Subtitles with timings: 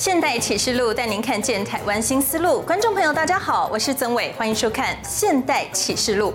[0.00, 2.62] 现代启示录带您看见台湾新思路。
[2.62, 6.30] 观众朋友，大家好，我是曾伟，欢迎收看《现代启示录》。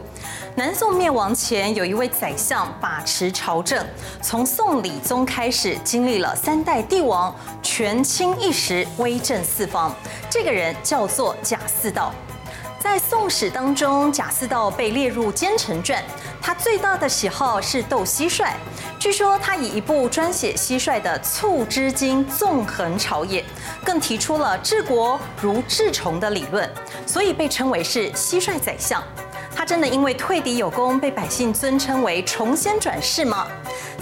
[0.54, 3.84] 南宋灭亡前，有一位宰相把持朝政，
[4.22, 9.92] 从宋理宗开始，经历了三代帝王，权倾一时，威震四方。
[10.30, 12.14] 这个人叫做贾似道。
[12.86, 16.04] 在《宋史》当中，贾似道被列入奸臣传。
[16.40, 18.52] 他最大的喜好是斗蟋蟀，
[19.00, 23.44] 据说他以一部专写蟋蟀的《促织经》纵横朝野，
[23.84, 26.72] 更提出了治国如治虫的理论，
[27.08, 29.04] 所以被称为是蟋蟀宰相。
[29.56, 33.48] 他真的因为退敌有功，被百姓尊称为虫仙转世吗？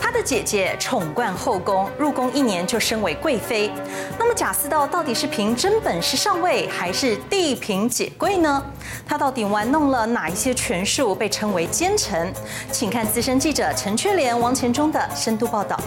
[0.01, 3.71] 他的姐姐宠冠后宫，入宫一年就升为贵妃。
[4.17, 8.65] 那么贾似道到底是凭真本事上位，还是地凭姐贵呢？
[9.07, 12.33] 他到底玩弄了哪一些权术，被称为奸臣？
[12.71, 15.79] 请看资深记者陈雀莲、王钱忠的深度报道。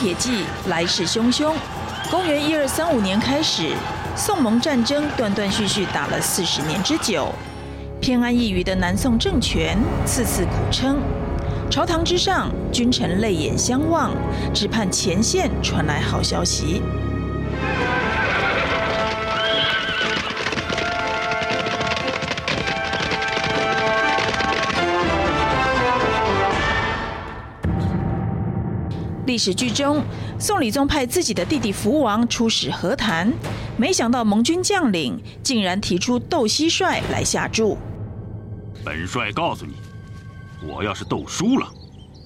[0.00, 1.52] 铁骑来势汹汹。
[2.10, 3.74] 公元一二三五年开始，
[4.16, 7.28] 宋蒙战争断断续续打了四十年之久。
[8.00, 10.96] 偏安一隅的南宋政权次次苦撑，
[11.70, 14.10] 朝堂之上，君臣泪眼相望，
[14.54, 16.80] 只盼前线传来好消息。
[29.30, 30.02] 历史剧中，
[30.40, 33.32] 宋理宗派自己的弟弟福王出使和谈，
[33.76, 37.78] 没想到盟军将领竟然提出斗蟋蟀来下注。
[38.84, 39.74] 本帅告诉你，
[40.68, 41.68] 我要是斗输了，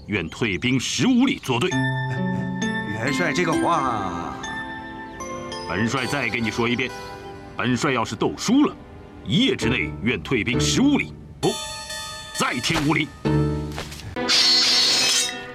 [0.07, 1.69] 愿退兵十五里作对。
[1.69, 4.35] 元帅这个话，
[5.69, 6.91] 本帅再给你说一遍，
[7.55, 8.75] 本帅要是斗输了，
[9.27, 11.51] 一夜之内愿退兵十五里，不，
[12.39, 13.07] 再添五里。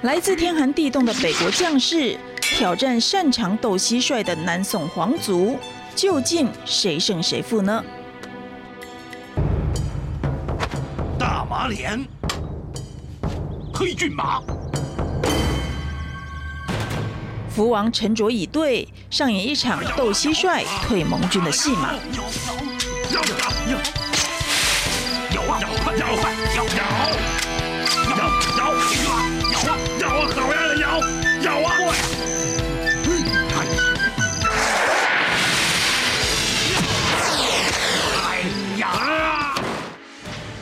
[0.04, 5.60] 来自天寒地冻的北国将士挑战擅长斗蟋蟀的南宋皇族，
[5.94, 7.84] 究竟谁胜谁负呢？
[11.20, 12.00] 大马脸，
[13.74, 14.42] 黑骏马，
[17.50, 21.96] 福王沉着以对，上演一场斗蟋蟀退盟军的戏码。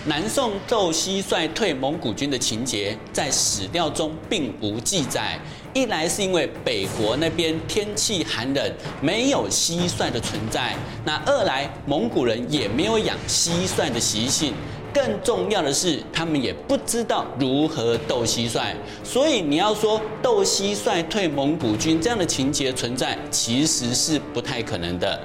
[0.06, 5.38] 南宋斗蟋蟀退蒙古军的情节在史料中并无记载。
[5.74, 14.54] 一来是因为北国那边天气寒冷，没有蟋蟀的存在；那二来蒙古人也没有养蟋蟀的习性。
[14.98, 18.74] 更重要的是，他们也不知道如何斗蟋蟀。
[19.04, 25.22] 所以你要说斗蟋蟀退蒙古军这样的情节存在，其实是不太可能的。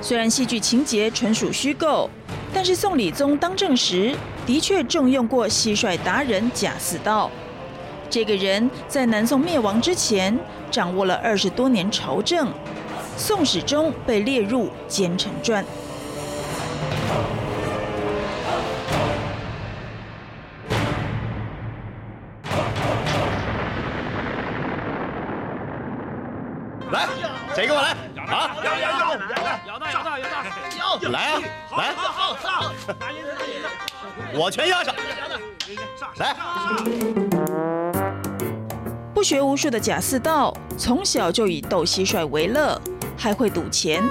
[0.00, 2.08] 虽然戏剧情节纯属虚构。
[2.50, 4.14] 但是宋理宗当政时，
[4.46, 7.30] 的确重用过蟋蟀达人贾似道。
[8.08, 10.36] 这个人在南宋灭亡之前，
[10.70, 12.48] 掌握了二十多年朝政，
[13.18, 15.62] 《宋史》中被列入奸臣传。
[31.10, 31.40] 来啊！
[31.76, 31.94] 来！
[34.34, 34.94] 我全押上。
[36.16, 36.36] 来！
[39.14, 42.80] 不学无术的贾似道，从小就以斗蟋蟀为乐，
[43.16, 44.02] 还会赌钱。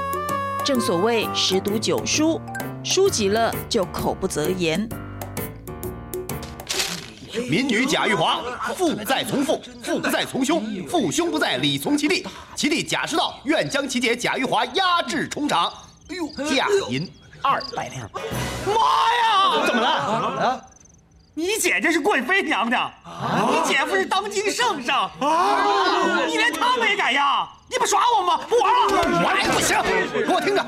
[0.66, 2.42] 正所谓十赌九输，
[2.84, 4.88] 输急了就口不择言。
[7.50, 8.42] 民女贾玉华，
[8.76, 12.28] 父不在从父，父不在从兄，父兄不在，礼从其弟。
[12.56, 15.72] 其弟贾似道愿将其姐贾玉华压制重赏。
[16.10, 17.12] 哎呦，价银
[17.42, 18.10] 二百两。
[18.66, 19.66] 妈呀！
[19.66, 19.90] 怎么了？
[19.90, 20.62] 啊？
[21.34, 22.92] 你姐姐是贵妃娘娘，
[23.52, 28.40] 你姐夫是当今圣上，啊、你连他们也敢要，你不耍我吗？
[28.50, 29.80] 不玩了，玩不行！
[30.26, 30.66] 给我听着，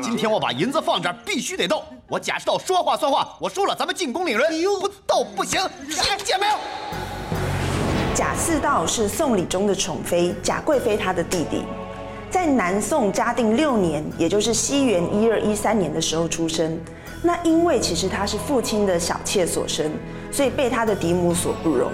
[0.00, 1.84] 今天我把银子放这儿，必须得斗。
[2.08, 4.50] 我贾世道说话算话，我输了咱们进宫领人，
[4.80, 6.54] 不斗不行，听见没有？
[8.14, 11.62] 贾似道是宋理宗的宠妃贾贵妃，她的弟弟，
[12.30, 16.78] 在南宋嘉定六年，也就是西元一二一三年的时候出生。
[17.22, 19.90] 那因为其实他是父亲的小妾所生，
[20.30, 21.90] 所以被他的嫡母所不容。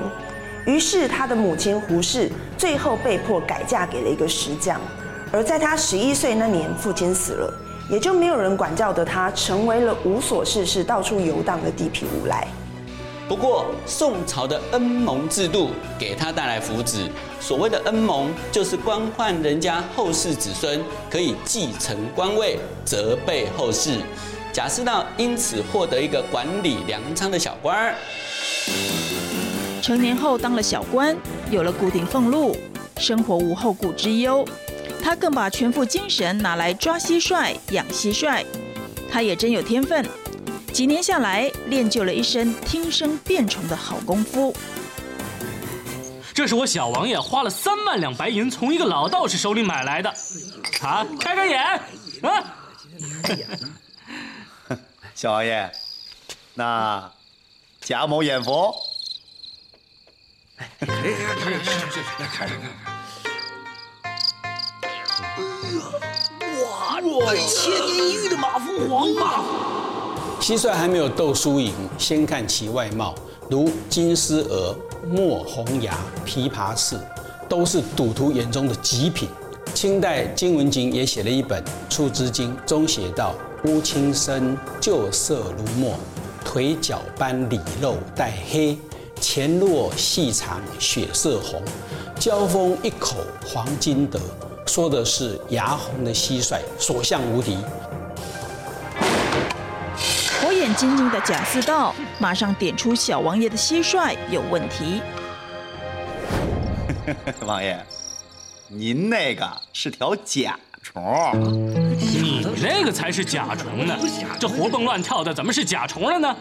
[0.67, 4.81] 于是他的母亲胡氏最后被迫改嫁给了一个石匠。
[5.33, 7.55] 而在他十一岁那年，父亲死了，
[7.91, 12.47] 也就没有人管教的他，成为了无所事事、到处游荡的地痞无赖。
[13.29, 17.09] 不过，宋朝的恩蒙制度给他带来福祉。
[17.41, 23.99] 所谓的恩蒙，就是官宦人家后世子孙可以继承官位，责备后世。
[24.53, 27.95] 贾似道因此获得一个管理粮仓的小官儿。
[29.81, 31.17] 成年后当了小官，
[31.51, 32.55] 有了固定俸禄，
[32.99, 34.45] 生活无后顾之忧。
[35.03, 38.45] 他更把全副精神拿来抓蟋蟀、养蟋蟀。
[39.11, 40.07] 他也真有天分。
[40.73, 44.57] 几年下来，练就了一身听声辨虫的好功夫。
[46.33, 50.09] 这是我小王爷花了三万两白银从一个老道士手里买来的。
[50.81, 51.63] 啊，开开眼！
[52.23, 52.57] 啊！
[55.15, 55.71] 小王爷，
[56.55, 57.13] 那
[57.83, 58.75] 贾某眼福。
[60.57, 61.15] 哎，可以，
[61.45, 61.55] 可以，
[62.19, 62.59] 来看看。
[66.65, 69.45] 哇，哇，千年一遇的马蜂皇吧。
[70.43, 73.15] 蟋蟀还没有斗输赢，先看其外貌，
[73.49, 74.75] 如金丝蛾、
[75.07, 75.97] 墨红牙、
[76.27, 76.99] 琵琶刺，
[77.49, 79.29] 都是赌徒眼中的极品。
[79.73, 83.37] 清代金文景也写了一本《出资经》，中写道：
[83.67, 85.95] 乌青身，旧色如墨，
[86.45, 88.77] 腿脚斑里肉带黑，
[89.21, 91.63] 前络细长血色红，
[92.19, 94.19] 交锋一口黄金得，
[94.67, 97.57] 说的是牙红的蟋蟀，所向无敌。
[100.63, 105.03] 火眼金睛的贾似道马上点出小王爷的蟋蟀有问题。
[107.45, 107.77] 王爷，
[108.69, 111.03] 您那个是条甲虫，
[111.99, 113.99] 你那个才是甲虫呢！
[114.39, 116.37] 这活蹦乱跳的，怎么是甲虫了呢？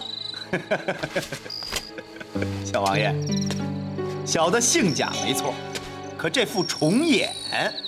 [2.63, 3.11] 小王爷，
[4.23, 5.51] 小的姓贾没错，
[6.15, 7.33] 可这副虫眼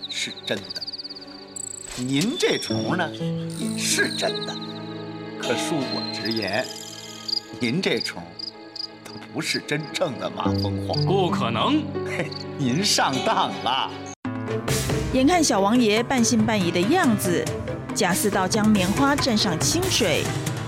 [0.10, 0.82] 是真的。
[1.96, 3.08] 您这虫呢，
[3.60, 4.56] 也是真的。
[5.42, 6.66] 可恕我直言，
[7.60, 8.24] 您这虫，
[9.04, 11.06] 它不是真正的马蜂皇。
[11.06, 13.92] 不可能， 嘿，您上当了。
[15.14, 17.44] 眼看小王爷半信半疑的样子，
[17.94, 20.24] 贾似道将棉花蘸上清水，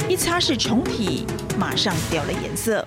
[0.09, 1.25] 一擦拭虫体，
[1.57, 2.85] 马上掉了颜色。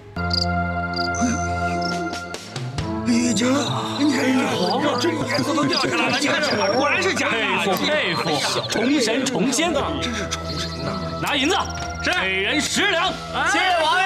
[3.06, 3.50] 已经，
[3.98, 7.36] 你看这黄啊，这颜色都掉下来了，你看这果然是假的。
[7.36, 10.67] 佩服佩服，虫神虫仙，真是虫神呐！
[11.20, 11.56] 拿银子，
[12.04, 13.06] 是每人十两，
[13.50, 14.04] 谢谢王爷。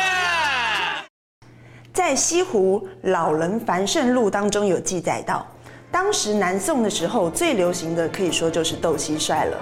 [1.92, 5.46] 在西湖《老人繁盛录》当中有记载到，
[5.90, 9.58] 当时南宋的时候最流行的可以说就是斗蟋蟀了。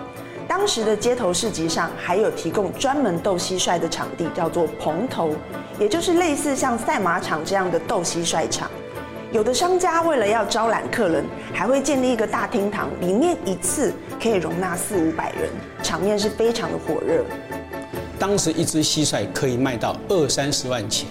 [0.46, 5.34] 当时的街头市集上还有提供专门斗蟋蟀的场地，叫做棚头，
[5.80, 8.70] 也就是类似像赛马场这样的斗蟋蟀场。
[9.32, 11.24] 有的商家为了要招揽客人，
[11.54, 15.48] 还会建立一个大厅堂，里面一次可以容纳四五百人，
[15.84, 17.24] 场面是非常的火热。
[18.18, 21.06] 当时一只蟋蟀可以卖到二三十万钱。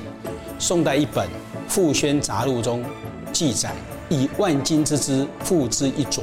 [0.59, 1.25] 宋代一本
[1.69, 2.83] 《傅宣杂录》中
[3.31, 3.71] 记载，
[4.09, 6.21] 以万金之资付之一啄，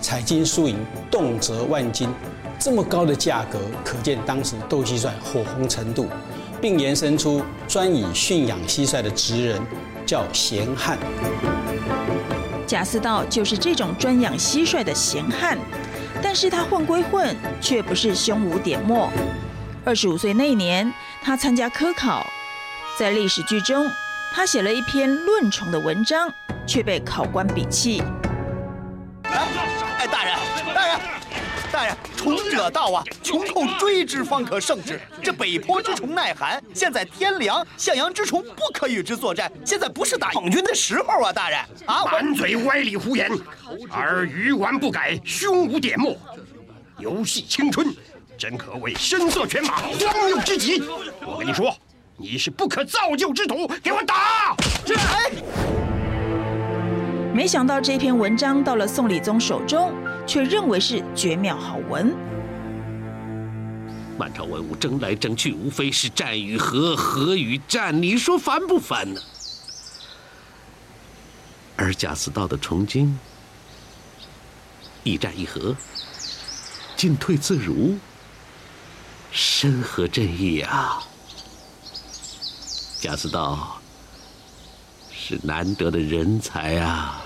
[0.00, 0.76] 采金输银，
[1.08, 2.08] 动辄万金。
[2.58, 6.08] 这么高的价格，可见当时斗蟋蟀火红程度，
[6.60, 9.62] 并延伸出专以驯养蟋蟀的职人。
[10.08, 10.96] 叫闲汉，
[12.66, 15.58] 贾似道就是这种专养蟋蟀的闲汉，
[16.22, 19.10] 但是他混归混，却不是胸无点墨。
[19.84, 20.90] 二十五岁那年，
[21.22, 22.26] 他参加科考，
[22.98, 23.86] 在历史剧中，
[24.32, 26.32] 他写了一篇论虫的文章，
[26.66, 28.02] 却被考官鄙弃。
[29.24, 30.34] 哎，大人，
[30.74, 30.98] 大人。
[31.78, 35.00] 大人，虫者道啊，穷寇追之方可胜之。
[35.22, 39.48] 这北坡之虫耐寒，现在天凉，向阳之虫不可与之作战。
[39.64, 42.04] 现在不是打蒙军的时候啊，大人啊！
[42.06, 43.30] 满嘴歪理胡言，
[43.92, 46.16] 而鱼顽不改，胸无点墨，
[46.98, 47.94] 游戏青春，
[48.36, 50.82] 真可谓声色犬马，荒谬之极。
[51.24, 51.72] 我跟你说，
[52.16, 54.56] 你是不可造就之徒，给我打！
[54.84, 55.30] 这哎，
[57.32, 59.92] 没想到这篇文章到了宋理宗手中。
[60.28, 62.14] 却认为是绝妙好文。
[64.18, 69.20] 满朝文武争来争去，无非是战与和，和与战，你说烦不烦呢？
[71.76, 73.18] 而贾似道的虫精，
[75.02, 75.74] 一战一和，
[76.94, 77.96] 进退自如，
[79.30, 81.02] 深合朕意啊！
[83.00, 83.80] 贾似道
[85.10, 87.22] 是难得的人才啊！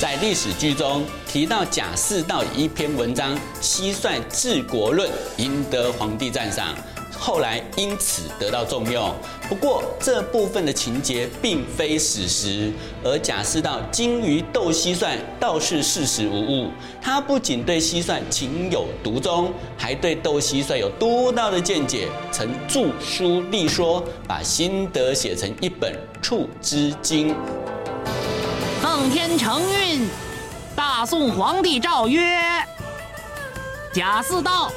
[0.00, 6.72] 在历史剧中提到贾似道一篇文章《蟋蟀治国论》，赢得皇帝赞赏，
[7.18, 9.12] 后来因此得到重用。
[9.48, 12.70] 不过这部分的情节并非史实，
[13.02, 16.70] 而贾似道精于斗蟋蟀倒是事实无误。
[17.02, 27.30] 他不仅对蟋蟀情有独钟，还对斗蟋蟀有独到的见解，曾著书立说，把心得写成一本《触之经》。
[29.10, 30.08] 天承运，
[30.76, 32.38] 大宋皇帝诏曰：
[33.92, 34.70] 贾似道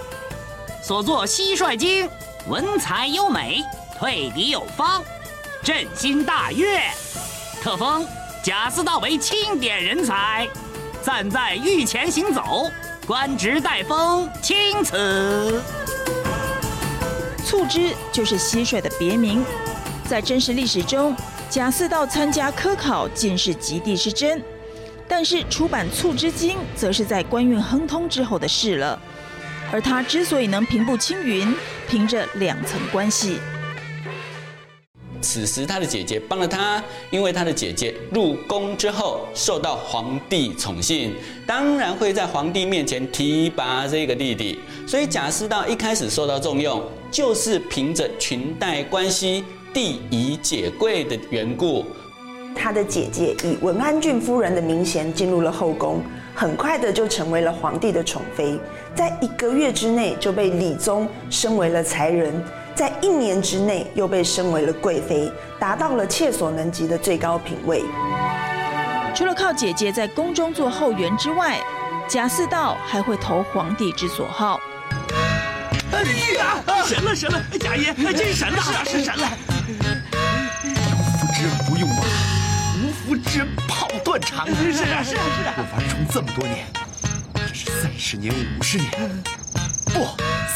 [0.81, 2.07] 所作《蟋蟀经》，
[2.47, 3.63] 文采优美。
[3.99, 5.03] 退敌有方，
[5.61, 6.81] 朕心大悦，
[7.61, 8.03] 特封
[8.43, 10.47] 贾似道为钦点人才，
[11.03, 12.65] 暂在御前行走，
[13.05, 15.61] 官职待封，钦此。
[17.45, 19.45] 促织就是蟋蟀的别名，
[20.09, 21.15] 在真实历史中，
[21.51, 24.41] 贾似道参加科考进士及第是真，
[25.05, 28.97] 但是出版《促织经》则是在官运亨通之后的事了。
[29.69, 31.53] 而他之所以能平步青云，
[31.89, 33.37] 凭着两层关系。
[35.21, 41.13] 此时，他的姐姐帮了他，因为他的姐姐入宫之后受到皇帝宠幸，
[41.45, 44.57] 当然会在皇帝面前提拔这个弟弟。
[44.87, 46.81] 所以贾似道一开始受到重用，
[47.11, 51.85] 就是凭着裙带关系、弟宜姐贵的缘故。
[52.53, 56.03] 他的姐姐以文安郡夫人的名衔进入了后宫，
[56.35, 58.59] 很快的就成为了皇帝的宠妃，
[58.93, 62.43] 在一个月之内就被李宗升为了才人。
[62.75, 67.83] 在一年之内又被升为了贵妃，达到了切所能及的最高品位。
[69.15, 71.59] 除了靠姐姐在宫中做后援之外，
[72.07, 74.59] 贾似道还会投皇帝之所好。
[75.91, 76.03] 哎
[76.37, 79.29] 呀，神了神了，贾爷真神了，是啊是神了。
[81.81, 81.95] 用马，
[82.77, 84.45] 无福之人跑断肠。
[84.45, 86.63] 是啊是啊是啊，我玩虫这么多年，
[87.33, 88.91] 这是三十年五十年，
[89.85, 90.05] 不。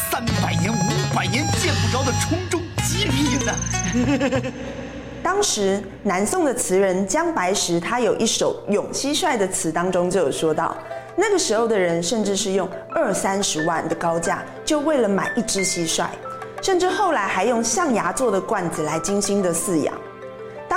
[0.08, 4.52] 三百年、五百年见不着的虫中极品呢。
[5.20, 10.76] 当时南宋的词人姜白石，他有一首咏蟋蟀的词当中就有说到，
[11.16, 16.06] 那个时候的人甚至是用二三十万的高价，就为了买一只蟋蟀，
[16.62, 19.92] 甚至后来还用象牙做的罐子来精心的饲养。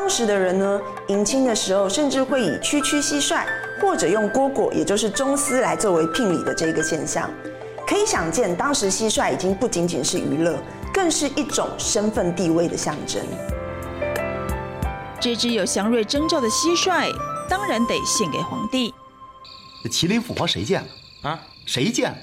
[0.01, 3.45] 当时的人呢，迎亲的时候甚至会以区区蟋蟀，
[3.81, 7.29] 或者用蝈蝈，也就是螽斯来作为聘礼的这个现象。
[7.85, 10.57] 可以想见，当时蟋蟀已经不仅仅是娱乐，
[10.93, 13.21] 更是一种身份地位的象征。
[15.19, 17.13] 这只有祥瑞征兆的蟋蟀，
[17.49, 18.93] 当然得献给皇帝。
[19.83, 20.87] 这麒麟凤凰谁见了
[21.29, 21.41] 啊？
[21.65, 22.17] 谁见了？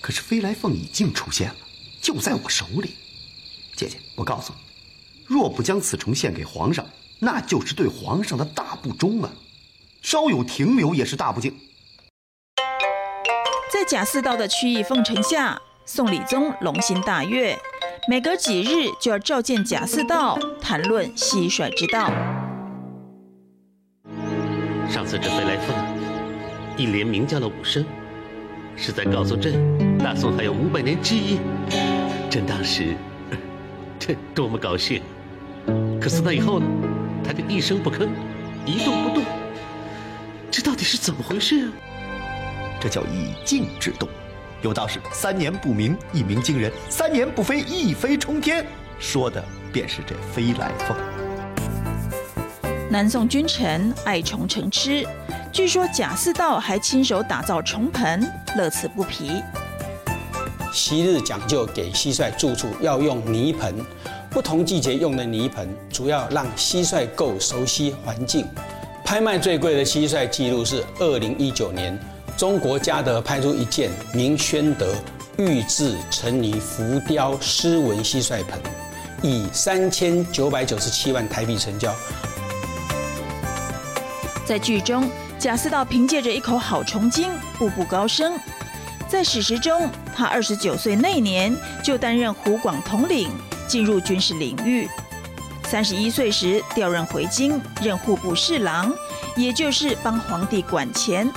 [0.00, 1.56] 可是飞来凤已经出现了，
[2.00, 2.94] 就在我手里。
[3.76, 4.71] 姐姐，我告诉你，
[5.26, 6.84] 若不将此虫献给皇上，
[7.20, 9.30] 那就是对皇上的大不忠啊！
[10.02, 11.54] 稍有停留也是大不敬。
[13.72, 17.56] 在贾似道的曲意奉承下，宋理宗龙心大悦，
[18.08, 22.12] 每隔几日就要召见贾似道，谈论蟋蟀之道。
[24.88, 25.74] 上次这飞来凤
[26.76, 27.84] 一连鸣叫了五声，
[28.76, 31.38] 是在告诉朕，大宋还有五百年之一。
[32.28, 32.96] 朕当时，
[34.04, 35.00] 这多么高兴！
[36.00, 36.66] 可是那以后呢？
[37.24, 38.08] 他就一声不吭，
[38.66, 39.22] 一动不动。
[40.50, 41.72] 这到底是怎么回事啊？
[42.80, 44.08] 这叫以静制动，
[44.60, 48.66] 有道是三年不鸣，一鸣惊人；三年不飞，一飞冲天。
[48.98, 49.40] 说的
[49.72, 50.96] 便是这飞来凤。
[52.90, 55.06] 南宋君臣爱虫成痴，
[55.52, 59.40] 据说贾似道还亲手打造虫盆，乐此不疲。
[60.72, 63.74] 昔日讲究给蟋蟀住处要用泥盆，
[64.30, 68.46] 不同季节用的泥盆，主要让蟋蟀够熟悉环境。
[69.04, 71.98] 拍卖最贵的蟋蟀记录是二零一九年。
[72.34, 74.94] 中国嘉德拍出一件明宣德
[75.36, 78.58] 玉制成泥浮雕丝纹蟋蟀盆，
[79.22, 81.94] 以三千九百九十七万台币成交。
[84.46, 88.32] 在剧中，贾似道凭借着一口好虫精，步步高升。
[89.12, 91.54] 在史实中，他二十九岁那年
[91.84, 93.30] 就担任湖广统领，
[93.68, 94.88] 进入军事领域。
[95.64, 98.90] 三十一岁时调任回京，任户部侍郎，
[99.36, 101.30] 也就是帮皇帝管钱。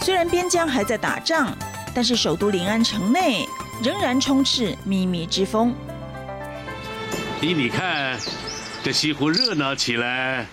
[0.00, 1.54] 虽然边疆还在打仗，
[1.94, 3.46] 但是首都临安城内
[3.82, 5.74] 仍然充斥靡靡之风。
[7.42, 8.18] 依你看，
[8.82, 10.46] 这西湖热闹起来，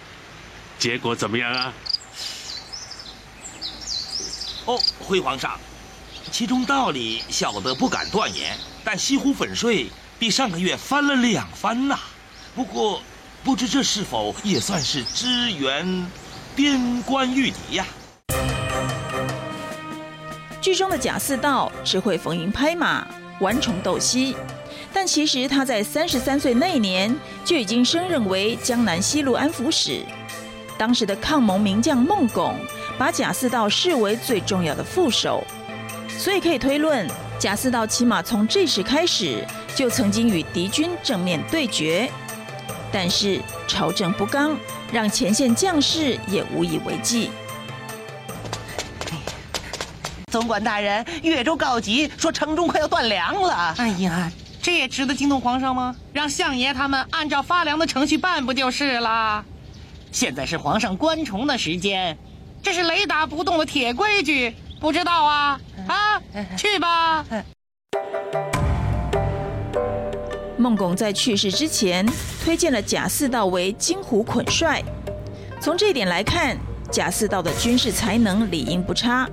[0.78, 1.74] 结果怎么样啊？
[4.66, 5.58] 哦，回皇上，
[6.32, 12.00] 其中道理小的不敢断言，但西湖粉税比上个月翻了两番呐。
[12.56, 13.02] 不过，
[13.44, 16.06] 不知这是否也算是支援
[16.56, 17.86] 边关御敌呀？
[20.62, 23.08] 剧中的贾似道只会逢迎拍马，
[23.40, 24.36] 玩虫斗西。
[24.94, 30.04] 但其实他在三十三岁那年就已经升任为江南西路安抚使。
[30.78, 32.56] 当时的抗蒙名将孟拱
[32.98, 35.44] 把贾似道视为最重要的副手，
[36.20, 37.08] 所以可以推论，
[37.40, 42.12] 贾似道起码从这时开始就曾经与敌军正面对决。
[42.92, 44.58] 但是朝政不刚，
[44.92, 47.32] 让前线将士也无以为继。
[50.30, 53.74] 总管大人，越州告急，说城中快要断粮了。
[53.78, 54.30] 哎呀！
[54.62, 55.96] 这也值得惊动皇上吗？
[56.12, 59.46] 让相爷他们按照发粮的程序办不就是了？
[60.12, 62.18] 现在是皇上关崇的时间，
[62.62, 65.60] 这是雷打不动的铁规矩，不知道啊？
[65.88, 66.22] 啊，
[66.58, 67.26] 去吧。
[70.58, 72.06] 孟拱在去世之前
[72.44, 74.84] 推荐了贾似道为金虎捆帅，
[75.62, 76.58] 从这一点来看，
[76.92, 79.30] 贾似道的军事才能理应不差。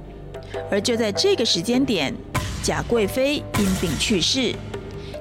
[0.71, 2.15] 而就在这个时间点，
[2.63, 4.55] 贾贵妃因病去世。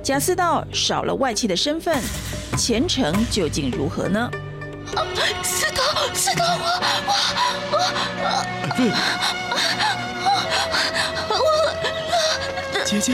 [0.04, 2.02] 贾似道少了外戚的身份，
[2.58, 4.30] 前程究竟如何呢？
[5.42, 6.66] 似道，似道，我
[7.08, 7.12] 我
[7.72, 7.78] 我我
[8.22, 9.95] 我
[12.86, 13.14] 姐姐。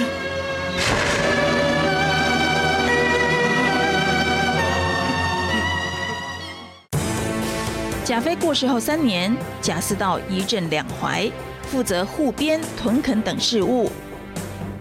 [8.03, 11.31] 贾飞过世后三年，贾似道一镇两淮，
[11.63, 13.89] 负责护边、屯垦等事务。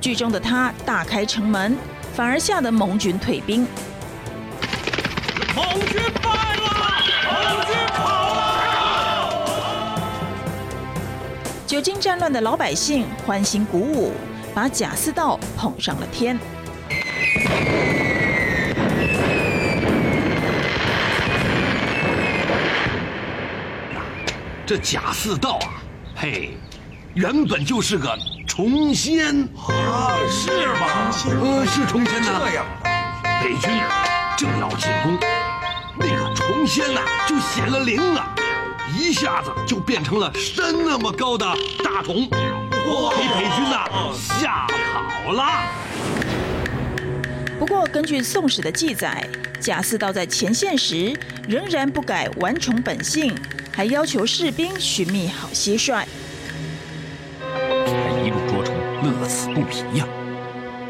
[0.01, 1.79] 剧中的他大开城门。
[2.13, 3.65] 反而吓得蒙军退兵。
[5.55, 6.69] 蒙军败了，
[7.25, 8.03] 蒙军跑
[8.35, 8.43] 了。
[11.69, 14.13] 久经战乱的老百姓欢欣鼓舞，
[14.55, 16.39] 把贾似道捧上了天。
[24.67, 25.83] 这贾似道啊，
[26.15, 26.57] 嘿，
[27.15, 28.17] 原本就是个。
[28.47, 31.11] 重仙啊，是吗？
[31.41, 32.43] 呃，是重仙呐。
[32.45, 32.67] 这样，
[33.41, 33.71] 北军
[34.37, 35.17] 正要进攻，
[35.97, 38.35] 那个重仙呐就显了灵了，
[38.99, 41.47] 一下子就变成了山那么高的
[41.83, 42.29] 大虫，
[43.17, 45.43] 给北军呐吓跑了。
[47.59, 49.23] 不过，根据《宋史》的记载，
[49.61, 51.15] 贾似道在前线时
[51.47, 53.37] 仍然不改顽虫本性，
[53.71, 56.03] 还要求士兵寻觅好蟋蟀。
[58.25, 60.07] 一路捉虫乐此不疲呀！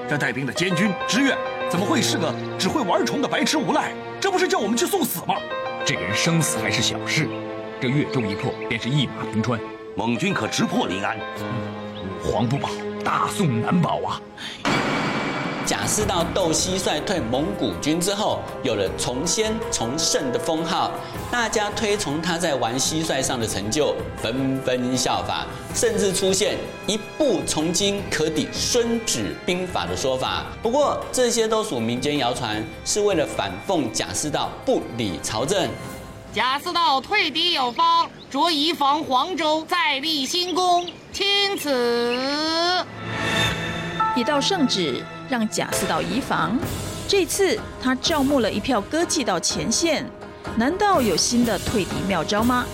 [0.09, 1.37] 这带兵的监军知越
[1.69, 3.93] 怎么会是个只会玩虫的白痴无赖？
[4.21, 5.35] 这不是叫我们去送死吗？
[5.85, 7.29] 这个人生死还是小事，
[7.81, 9.59] 这越州一破便是一马平川。
[9.97, 11.19] 蒙军可直破临安，
[12.23, 12.71] 黄不保，
[13.05, 14.21] 大宋难保啊！
[15.67, 20.93] 贾似道斗蟋蟀退蒙古军之后，有了从先从圣的封号，
[21.31, 30.47] 大家推崇他在玩蟋蟀上的成就，纷纷效法，甚至出现一步虫经可抵孙子兵法的说法。
[30.63, 35.69] 不过这些都属民间谣传，是为了反讽贾似道不理朝政。
[36.33, 42.85] 贾似道退敌有方，着移防黄州，再立新功，钦此。
[44.15, 45.05] 一道圣旨。
[45.29, 46.59] 让贾似道移防，
[47.07, 50.05] 这次他招募了一票歌妓到前线，
[50.57, 52.67] 难道有新的退敌妙招吗？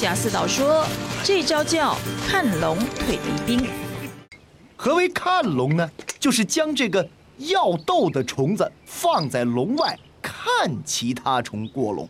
[0.00, 0.86] 贾似道说
[1.22, 1.94] ：“这招叫
[2.26, 3.68] 看龙退敌兵。
[4.74, 5.90] 何为看龙呢？
[6.18, 10.42] 就是将这个。”要斗的虫子放在笼外，看
[10.84, 12.08] 其他虫过笼。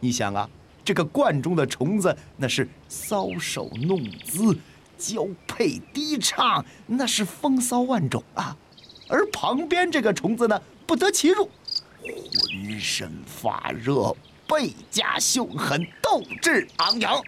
[0.00, 0.48] 你想啊，
[0.82, 4.58] 这个罐中的虫子那是搔首弄姿、
[4.96, 8.56] 交配低唱，那是风骚万种啊。
[9.08, 11.50] 而旁边这个虫子呢，不得其入，
[12.02, 14.14] 浑身发热，
[14.48, 17.20] 倍加凶狠，斗志昂扬。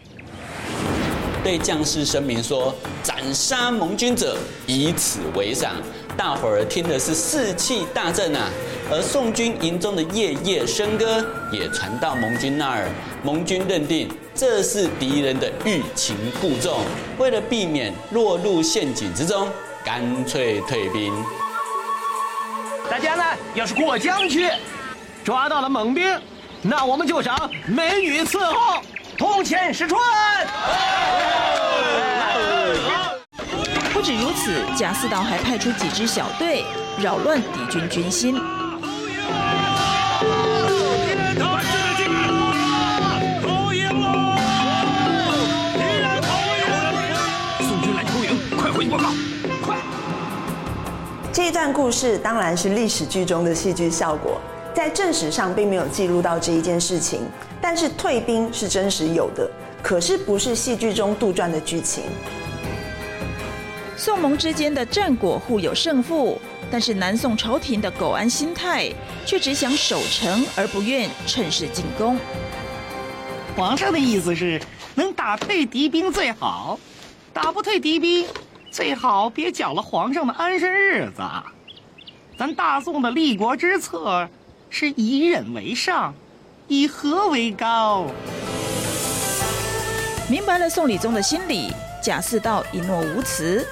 [1.43, 5.73] 对将士声明说：“斩杀盟军者，以此为赏。”
[6.17, 8.51] 大伙儿听的是士气大振啊！
[8.91, 12.89] 而宋军营中的夜夜笙歌也传到盟军那儿，
[13.23, 16.81] 盟军认定这是敌人的欲擒故纵，
[17.19, 19.49] 为了避免落入陷阱之中，
[19.85, 21.15] 干脆退兵。
[22.91, 23.23] 大家呢，
[23.55, 24.51] 要是过江去，
[25.23, 26.05] 抓到了蒙兵，
[26.63, 28.83] 那我们就赏美女伺候，
[29.17, 30.01] 铜钱十串。
[33.93, 36.65] 不止如此，贾似道还派出几支小队
[37.01, 38.35] 扰乱敌军军心。
[47.61, 49.05] 宋军来投营，快回报告！
[49.65, 49.77] 快！
[51.33, 54.41] 这一段故事当然是历史剧中的戏剧效果，
[54.75, 57.21] 在正史上并没有记录到这一件事情。
[57.61, 59.51] 但是退兵是真实有的，
[59.83, 62.05] 可是不是戏剧中杜撰的剧情。
[63.97, 68.89] 宋蒙之间的战果互有胜负，但是南宋朝廷的苟安心态
[69.27, 72.17] 却只想守城而不愿趁势进攻。
[73.57, 74.61] 皇上的意思是，
[74.95, 76.79] 能打退敌兵最好，
[77.33, 78.25] 打不退敌兵，
[78.71, 81.23] 最好别搅了皇上的安生日子。
[82.39, 84.29] 咱大宋的立国之策
[84.71, 86.15] 是以忍为上，
[86.69, 88.07] 以和为高。
[90.29, 93.67] 明白了宋理宗的心理，贾似道一诺无辞。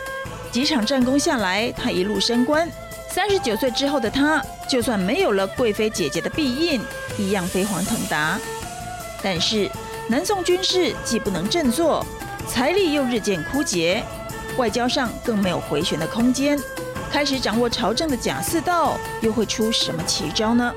[0.50, 2.68] 几场战功下来，他一路升官。
[3.10, 6.80] 三十九岁之后的他，就算没有了贵妃姐姐的庇荫，
[7.18, 8.38] 一样飞黄腾达。
[9.22, 9.70] 但是
[10.08, 12.04] 南宋军事既不能振作，
[12.48, 14.02] 财力又日渐枯竭，
[14.56, 16.58] 外交上更没有回旋的空间。
[17.10, 20.74] 开始掌握朝政的贾似道，又会出什么奇招呢？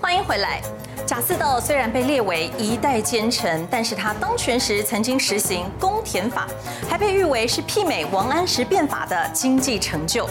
[0.00, 0.60] 欢迎回来。
[1.06, 6.46] 贾似道虽然被列为一代奸臣，但是他当权时曾经实行公田法，
[6.88, 10.28] 还被誉为是媲美王安石变法的经济成就。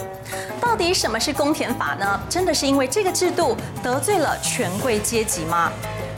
[0.60, 2.20] 到底什么是公田法呢？
[2.28, 5.72] 真的是因为这个制度得罪了权贵阶级吗？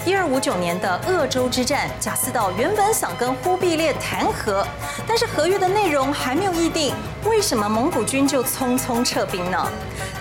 [0.09, 4.67] 一二五九年的鄂州之战，贾似道原本想跟忽必烈谈和，
[5.07, 6.95] 但是合约的内容还没有议定，
[7.27, 9.71] 为什么蒙古军就匆匆撤兵呢？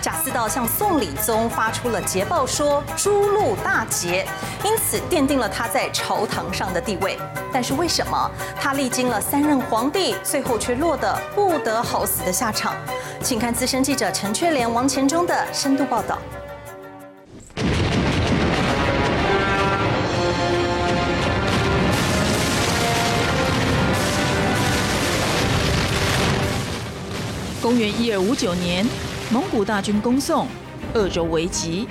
[0.02, 4.26] 贾似道向宋理宗发出了捷报，说诸路大捷，
[4.62, 7.18] 因此奠定了他在朝堂上的地位。
[7.50, 12.74] 但是为什么他历经了三任皇帝，最后却落得不得好死的下场？
[13.22, 16.18] 请看资深记者陈雀莲、王钱忠的深度报道。
[27.60, 28.86] 公元一二五九年，
[29.32, 30.46] 蒙古大军攻宋，
[30.94, 31.88] 鄂州危急。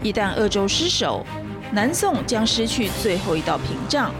[0.00, 1.26] 一旦鄂州失守，
[1.72, 4.12] 南宋将失去最后一道屏障。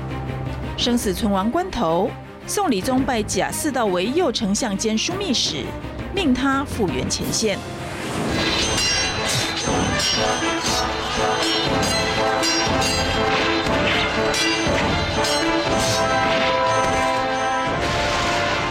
[0.76, 2.10] 生死存亡关头，
[2.48, 5.64] 宋理宗拜贾似道为右丞相兼枢密使，
[6.12, 7.56] 命他复原前线。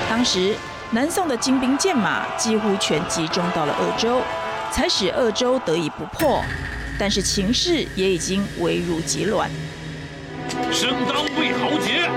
[0.10, 0.56] 当时。
[0.92, 4.22] 南宋的精兵健马几乎全集中到了鄂州，
[4.72, 6.42] 才使鄂州得以不破。
[6.98, 9.52] 但是情势也已经危如急卵。
[10.72, 12.10] 生当为豪杰，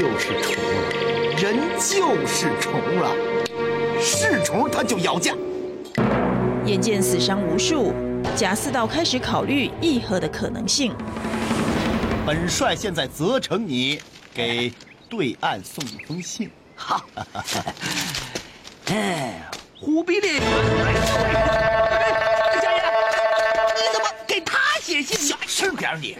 [0.00, 3.14] 就是虫了，人就是虫了，
[4.00, 5.34] 是虫它就咬架。
[6.64, 7.92] 眼见死伤无数，
[8.34, 10.94] 贾似道开始考虑议和的可能性。
[12.24, 14.00] 本帅现在责成你
[14.32, 14.72] 给
[15.06, 16.50] 对岸送一封信。
[16.76, 17.04] 哈，
[18.88, 19.34] 哎，
[19.78, 20.40] 忽必烈，你
[23.92, 25.18] 怎么给他写信？
[25.18, 26.16] 小声点你。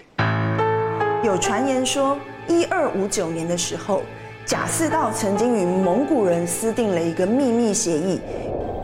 [1.25, 2.19] 有传言说，
[2.51, 4.03] 一二五九年的时候，
[4.45, 8.21] 贾似道曾经与蒙古人私定了一个秘密协议。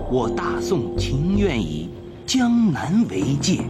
[0.08, 1.90] 我大宋情愿以
[2.24, 3.66] 江南为界，年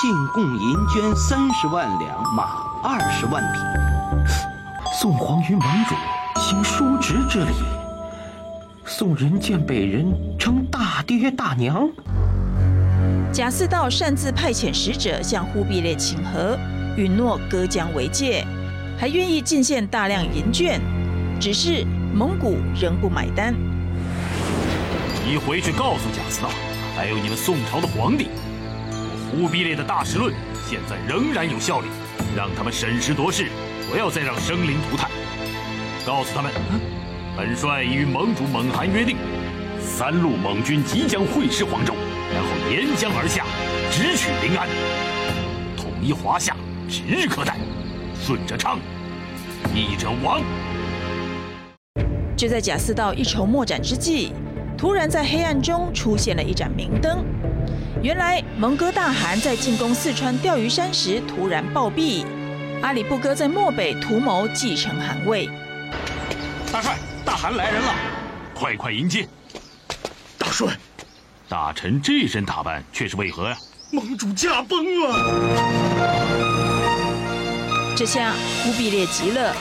[0.00, 3.60] 进贡银绢三十万两，马二十万匹。
[4.98, 5.94] 宋皇于盟主
[6.40, 7.52] 行叔侄之礼，
[8.86, 10.06] 宋人见北人
[10.38, 11.86] 称大爹大娘。
[13.30, 16.56] 贾似道擅自派遣使者向忽必烈请和，
[16.96, 18.46] 允诺割江为界，
[18.96, 20.78] 还愿意进献大量银绢，
[21.40, 23.52] 只是蒙古仍不买单。
[25.26, 26.48] 你回去告诉贾似道，
[26.94, 28.28] 还有你们宋朝的皇帝，
[29.30, 30.32] 忽必烈的大事论
[30.68, 31.88] 现在仍然有效力，
[32.36, 33.48] 让他们审时度势，
[33.90, 35.10] 不要再让生灵涂炭。
[36.06, 36.52] 告诉他们，
[37.36, 39.16] 本帅已与盟主蒙汗约定，
[39.80, 41.92] 三路蒙军即将会师黄州，
[42.32, 43.44] 然后沿江而下，
[43.90, 44.68] 直取临安，
[45.76, 46.54] 统一华夏，
[46.88, 47.56] 指日可待。
[48.22, 48.78] 顺者昌，
[49.74, 50.42] 逆者亡。
[52.36, 54.32] 就在贾似道一筹莫展之际。
[54.76, 57.24] 突然，在黑暗中出现了一盏明灯。
[58.02, 62.26] 原来，蒙哥大汗在进攻四川钓鱼山时突然暴毙，
[62.82, 65.48] 阿里不哥在漠北图谋继承汗位。
[66.72, 67.94] 大帅，大汗来人了，
[68.52, 69.28] 快快迎接。
[70.36, 70.76] 大帅，
[71.48, 73.56] 大臣这身打扮却是为何呀？
[73.92, 76.73] 盟主驾崩了！
[77.96, 79.54] 这下忽必烈急了，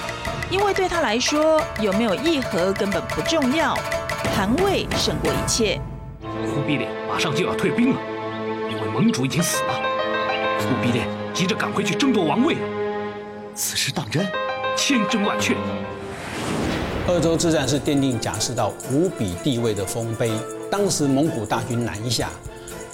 [0.49, 3.77] 因为对他来说，有没有议和根本不重要，
[4.35, 5.79] 韩魏胜过一切。
[6.21, 7.99] 忽必烈马上就要退兵了，
[8.71, 9.73] 因为盟主已经死了。
[10.59, 12.57] 忽必烈急着赶回去争夺王位，
[13.53, 14.27] 此事当真？
[14.75, 15.55] 千真万确。
[17.07, 20.31] 鄂州之战是奠定贾似道无比地位的丰碑。
[20.71, 22.29] 当时蒙古大军南下，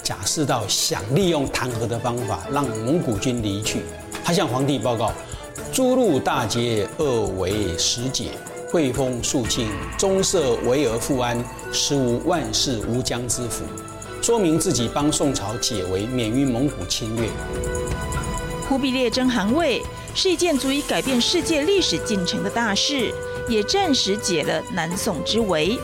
[0.02, 3.80] 贾似道想利用弹劾的方法让蒙古军离去。
[4.22, 5.12] 他向皇帝报告：
[5.72, 8.32] 诸路大捷，恶为时节；
[8.68, 9.68] 惠风肃庆，
[9.98, 11.42] 终设维而复安，
[11.72, 13.64] 实无万世无疆之福。
[14.20, 17.28] 说明自己帮宋朝解围，免于蒙古侵略。
[18.68, 19.82] 忽必烈争韩魏
[20.14, 23.12] 是一件足以改变世界历史进程的大事。
[23.48, 25.76] 也暂时解了南宋之围，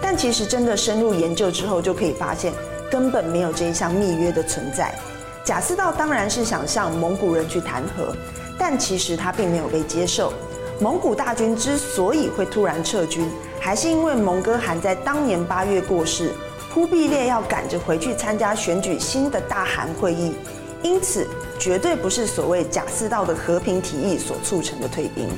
[0.00, 2.52] 但其实真的深入研究之后，就可以发现
[2.88, 4.96] 根本没有这一项密约的存在。
[5.44, 8.14] 贾似道当然是想向蒙古人去谈和，
[8.58, 10.32] 但其实他并没有被接受。
[10.80, 13.28] 蒙古大军之所以会突然撤军，
[13.60, 16.32] 还是因为蒙哥汗在当年八月过世，
[16.72, 20.34] 忽必烈要赶着回去参加选举新的大汗会议，
[20.82, 21.26] 因此
[21.58, 25.28] 绝对不是所谓贾似道的和平提议所促成的退兵。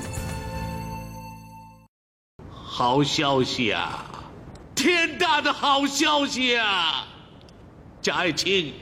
[2.64, 4.04] 好消息啊！
[4.74, 7.06] 天大的好消息啊！
[8.00, 8.74] 贾爱卿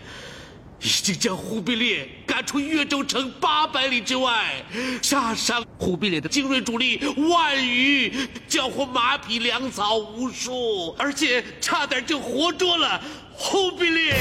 [0.82, 4.64] 已经将忽必烈赶出越州城八百里之外，
[5.02, 6.98] 杀伤忽必烈的精锐主力
[7.30, 8.10] 万余，
[8.48, 12.98] 缴获马匹粮草无数，而且差点就活捉了
[13.34, 14.16] 忽必烈。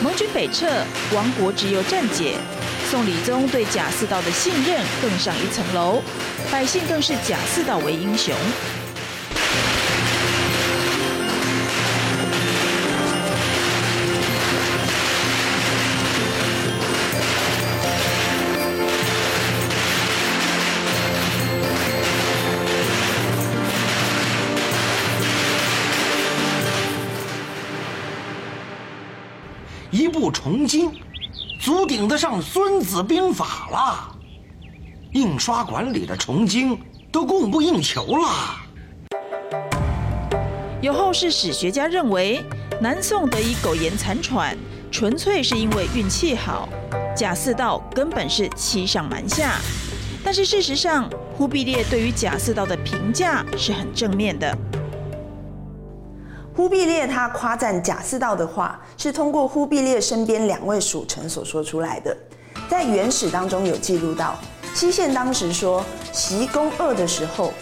[0.00, 0.66] 蒙军北撤，
[1.12, 2.36] 亡国只有战解。
[2.90, 6.02] 宋理宗对贾似道的信任更上一层楼，
[6.50, 8.34] 百姓更是假似道为英雄。
[29.92, 30.90] 一部《重经》，
[31.60, 34.19] 足顶得上《孙子兵法》了。
[35.12, 36.76] 印刷馆里的《重经》
[37.10, 38.28] 都供不应求了。
[40.80, 42.44] 有后世史学家认为，
[42.80, 44.56] 南宋得以苟延残喘，
[44.88, 46.68] 纯粹是因为运气好。
[47.16, 49.54] 贾似道根本是欺上瞒下。
[50.22, 54.56] 但是事实上，忽必烈对于贾似道的评价是很正面的。
[56.54, 62.16] 忽必烈他夸赞贾似道的话，是通过忽必烈身边两位属臣所说出来的。
[62.68, 64.38] 在元史当中有记录到，
[64.74, 67.52] 西线当时说袭攻二的时候，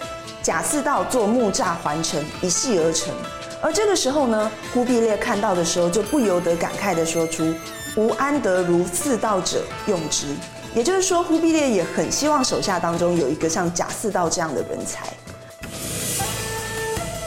[0.42, 3.12] 贾似道做木栅环城，一气而成。
[3.61, 7.55] 而这个时候呢，忽必烈看到的时候，就不由得感慨地说出
[7.97, 10.27] ：“吾安得如似道者用之。”
[10.75, 15.09] 也就是说，忽必烈也很希望手下当中有一个像贾似道这样的人才。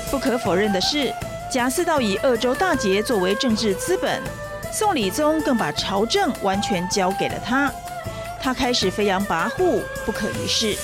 [0.09, 1.13] 不可否认的是。
[1.51, 4.23] 贾似道以鄂州大捷作为政治资本，
[4.71, 7.69] 宋理宗更把朝政完全交给了他。
[8.41, 10.75] 他开始飞扬跋扈，不可一世。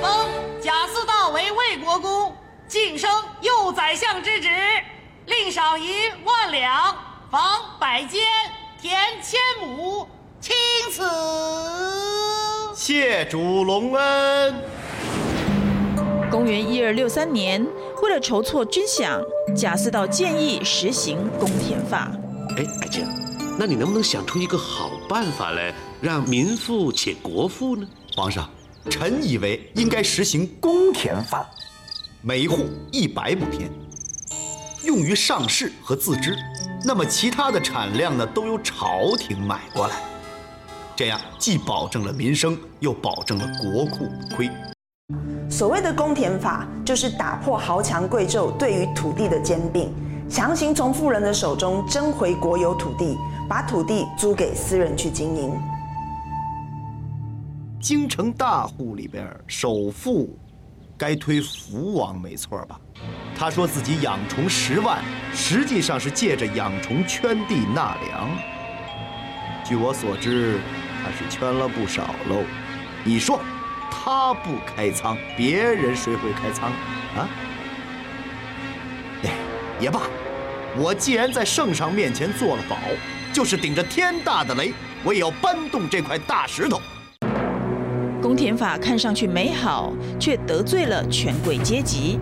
[0.00, 0.28] 封
[0.60, 2.34] 贾似道为魏国公，
[2.66, 3.08] 晋升
[3.40, 4.48] 右宰相之职，
[5.26, 6.94] 令赏银万两，
[7.30, 8.20] 房百间，
[8.80, 10.08] 田千亩，
[10.40, 10.54] 钦
[10.90, 11.08] 此。
[12.74, 14.54] 谢主隆恩。
[16.30, 17.64] 公元一二六三年。
[18.02, 22.10] 为了筹措军饷，贾似道建议实行公田法。
[22.58, 23.06] 哎，爱卿，
[23.56, 27.86] 那你能不能想出一个好办法来，让民富且国富呢？
[28.16, 28.50] 皇上，
[28.90, 31.48] 臣以为应该实行公田法，
[32.22, 33.70] 每一户一百亩田，
[34.82, 36.36] 用于上市和自支。
[36.84, 39.94] 那么其他的产量呢，都由朝廷买过来。
[40.96, 44.50] 这样既保证了民生，又保证了国库不亏。
[45.48, 49.94] 所谓的公田法，就是打破豪强贵胄对于土地的兼并，
[50.28, 53.16] 强行从富人的手中征回国有土地，
[53.48, 55.54] 把土地租给私人去经营。
[57.82, 60.38] 京城大户里边，首富
[60.96, 62.80] 该推福王没错吧？
[63.36, 65.02] 他说自己养虫十万，
[65.34, 68.30] 实际上是借着养虫圈地纳粮。
[69.64, 70.60] 据我所知，
[71.02, 72.44] 他是圈了不少喽。
[73.02, 73.40] 你说？
[73.90, 76.70] 他不开仓，别人谁会开仓
[77.16, 77.28] 啊？
[79.80, 80.02] 也罢，
[80.76, 82.76] 我既然在圣上面前做了保，
[83.32, 86.80] 就是顶着天大的雷，我也要搬动这块大石头。
[88.22, 92.20] 公田法看上去美好，却得罪了权贵阶级。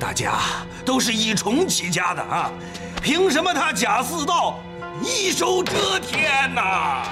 [0.00, 0.38] 大家
[0.86, 2.50] 都是以虫起家的啊，
[3.02, 4.58] 凭什么他假四道
[5.02, 7.02] 一手遮天呐？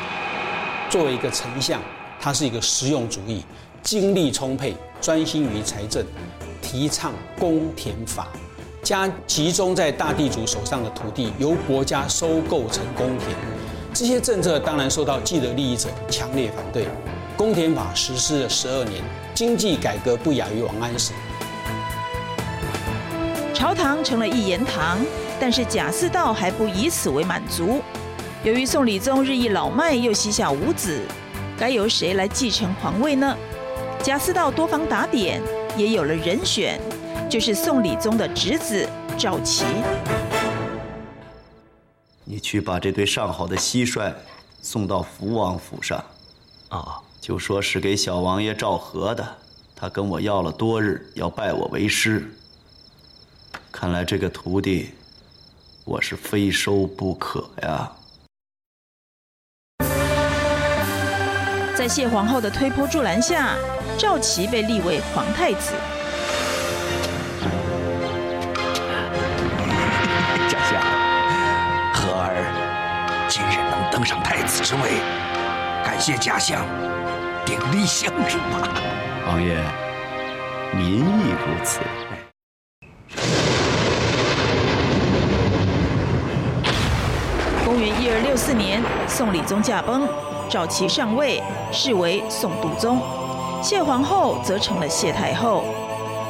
[0.88, 1.79] 作为一个丞相，
[2.19, 3.45] 他是一个实用主义，
[3.83, 6.03] 精力充沛，专心于财政，
[6.62, 8.29] 提倡公田法，
[8.83, 13.29] 将集中在大地主手上的土地由国家收购成公田。
[13.95, 16.89] 这些政策当然受到既得利益者强烈反对。
[17.37, 19.01] 公田法实施了十二年，
[19.35, 21.13] 经济改革不亚于王安石。
[23.55, 24.99] 朝堂成了一言堂，
[25.39, 27.81] 但是贾似道还不以此为满足。
[28.43, 31.01] 由于宋理宗日益老迈，又膝下无子，
[31.57, 33.37] 该由谁来继承皇位呢？
[34.03, 35.41] 贾似道多方打点，
[35.77, 36.81] 也有了人选，
[37.31, 39.65] 就是宋理宗的侄子赵齐。
[42.35, 44.12] 你去把这对上好的蟋蟀
[44.61, 46.05] 送到福王府上，
[46.68, 47.01] 啊。
[47.20, 49.25] 就说是给小王爷赵和的，
[49.77, 52.29] 他跟我要了多日，要拜我为师。
[53.70, 54.90] 看来这个徒弟，
[55.85, 57.92] 我是非收不可呀。
[61.77, 63.55] 在谢皇后的推波助澜下，
[63.97, 65.73] 赵齐被立为皇太子。
[73.95, 74.99] 登上太子之位，
[75.85, 76.67] 感谢家相。
[77.47, 78.69] 鼎力相助吧，
[79.25, 79.57] 王爷，
[80.77, 81.79] 民意如此。
[87.65, 90.09] 公元一二六四年，宋理宗驾崩，
[90.51, 93.01] 赵齐上位，是为宋度宗。
[93.63, 95.63] 谢皇后则成了谢太后。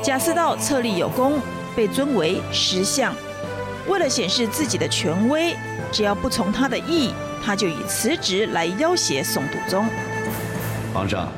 [0.02, 1.40] 贾似道册立有功，
[1.74, 3.14] 被尊为师相。
[3.88, 5.56] 为了显示自己的权威，
[5.90, 9.86] 只要不从他的意，他就以辞职来要挟宋度宗。
[10.94, 11.28] 皇上，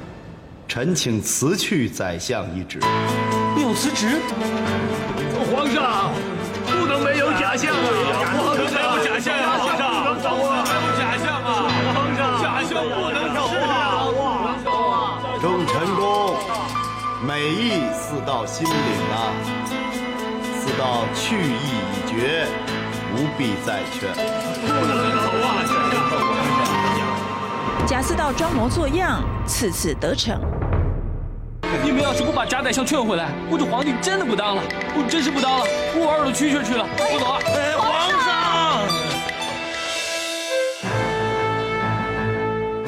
[0.69, 2.79] 臣请辞去宰相一职。
[3.57, 4.21] 要辞职？
[5.51, 6.13] 皇上，
[6.67, 7.79] 不能没有假象啊！
[8.33, 9.59] 不能没有假象啊！
[9.59, 10.65] 皇上，不能走啊！
[10.65, 11.49] 没有假相啊！
[11.95, 14.07] 皇上，假象不能走啊！
[14.15, 14.95] 不能走啊！
[15.41, 16.37] 众臣公，
[17.27, 18.75] 美意似到心领
[19.11, 19.35] 啊！
[20.61, 22.47] 似到去意已决，
[23.15, 24.13] 不必再劝。
[24.13, 24.93] 不能
[25.23, 25.49] 走啊！
[27.87, 30.41] 贾似道装模作样，次次得逞。
[31.85, 34.63] 你们要是不把贾宰相劝回来，我这皇帝真的不当了，
[34.97, 35.65] 我真是不当了，
[35.95, 37.39] 我二路蛐蛐去了，我走了。
[37.55, 38.27] 哎，皇上！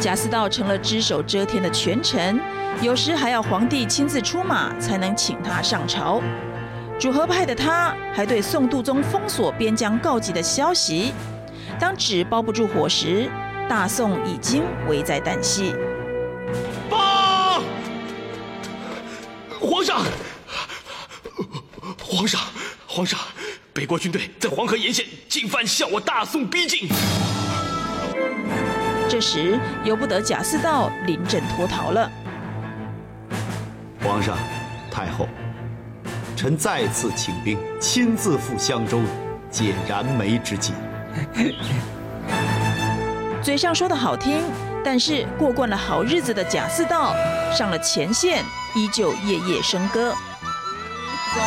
[0.00, 2.40] 贾似道成了只手遮天的权臣，
[2.80, 6.20] 有时还要皇帝亲自出马才能请他上朝。
[6.98, 11.12] 主和派的他，还对宋度宗封锁边疆告急的消息，
[11.78, 13.30] 当纸包不住火时，
[13.68, 15.76] 大宋已经危在旦夕。
[16.90, 17.62] 报！
[19.60, 20.02] 皇上，
[22.02, 22.40] 皇上，
[22.88, 23.16] 皇上，
[23.72, 26.88] 北国军队在黄河沿线进犯，向我大宋逼近。
[29.08, 32.10] 这时，由不得贾似道临阵脱逃了。
[34.02, 34.36] 皇上，
[34.90, 35.28] 太后，
[36.38, 39.00] 臣再次请兵，亲自赴襄州，
[39.50, 40.72] 解燃眉之急。
[43.42, 44.44] 嘴上说的好听，
[44.84, 47.12] 但是过惯了好日子的贾似道
[47.52, 48.44] 上了前线，
[48.76, 50.14] 依旧夜夜笙歌。
[51.34, 51.40] 走。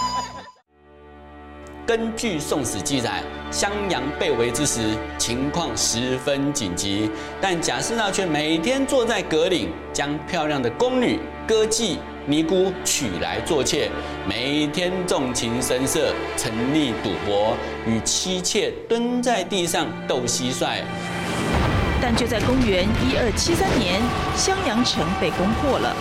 [1.88, 11.96] 根据《宋史》记载，襄阳被围之时，情况十分紧急，但贾似道却每天坐在阁岭，将漂亮的宫女、歌妓、
[12.26, 13.90] 尼姑娶来做妾，
[14.28, 20.82] 每天纵情声色，沉溺赌博，与妻妾蹲在地上斗蟋蟀。
[22.02, 23.98] 但就在公元一二七三年，
[24.36, 25.96] 襄阳城被攻破了。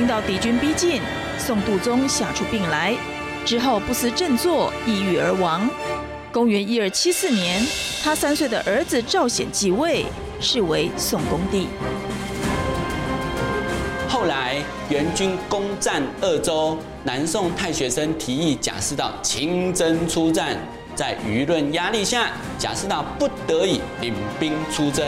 [0.00, 1.02] 听到敌军逼近，
[1.36, 2.96] 宋度宗吓出病来，
[3.44, 5.68] 之后不思振作，抑郁而亡。
[6.32, 7.62] 公元一二七四年，
[8.02, 10.06] 他三岁的儿子赵显继位，
[10.40, 11.68] 是为宋恭帝。
[14.08, 14.56] 后来
[14.88, 20.56] 元军攻占鄂州，南宋太学生提议贾似道亲征出战，
[20.94, 25.06] 在舆论压力下，贾似道不得已领兵出征。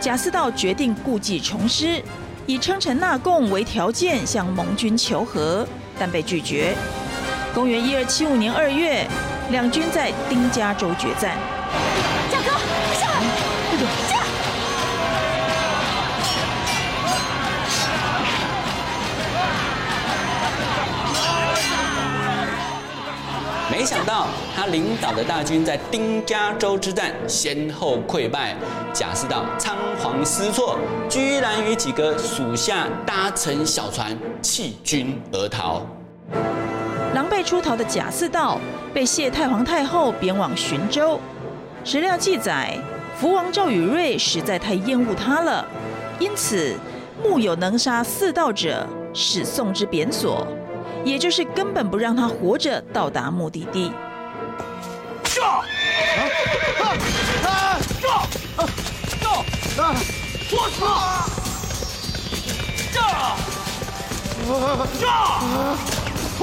[0.00, 2.02] 贾似道决定故技重施。
[2.46, 5.66] 以称臣纳贡为条件向盟军求和，
[5.98, 6.74] 但被拒绝。
[7.52, 9.04] 公元一二七五年二月，
[9.50, 11.36] 两军在丁家洲决战。
[24.54, 28.54] 他领导的大军在丁家洲之战先后溃败，
[28.92, 35.82] 贾似道仓皇失措，居然与几个属下搭乘小船弃军而逃。
[37.14, 38.58] 狼狈出逃的贾似道
[38.94, 41.18] 被谢太皇太后贬往浔州。
[41.82, 42.76] 史料记载，
[43.18, 45.64] 福王赵宇瑞实在太厌恶他了，
[46.18, 46.74] 因此
[47.22, 50.46] 木有能杀似道者，使送之贬所，
[51.06, 53.92] 也就是根本不让他活着到达目的地。
[55.22, 55.40] 杀！
[55.46, 55.62] 啊
[56.80, 56.82] 啊
[57.46, 57.78] 啊！
[58.00, 58.08] 杀！
[58.56, 58.66] 啊！
[59.20, 59.24] 杀！
[59.82, 59.94] 啊！
[60.50, 60.82] 我操！
[62.92, 62.98] 杀！
[64.98, 65.04] 杀！
[66.38, 66.42] 我